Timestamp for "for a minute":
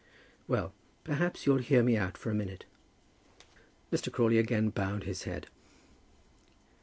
2.17-2.65